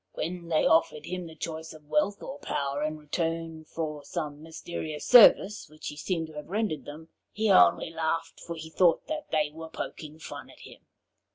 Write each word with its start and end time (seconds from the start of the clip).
When 0.13 0.47
they 0.47 0.65
offered 0.65 1.05
him 1.05 1.27
the 1.27 1.35
choice 1.35 1.73
of 1.73 1.85
wealth 1.85 2.23
or 2.23 2.39
power 2.39 2.81
in 2.81 2.97
return 2.97 3.65
for 3.65 4.03
some 4.03 4.41
mysterious 4.41 5.05
service 5.05 5.69
which 5.69 5.89
he 5.89 5.95
seemed 5.95 6.25
to 6.25 6.33
have 6.33 6.49
rendered 6.49 6.85
them, 6.85 7.09
he 7.31 7.51
only 7.51 7.91
laughed, 7.91 8.39
for 8.39 8.55
he 8.55 8.71
thought 8.71 9.05
that 9.05 9.29
they 9.29 9.51
were 9.53 9.69
poking 9.69 10.17
fun 10.17 10.49
at 10.49 10.61
him. 10.61 10.83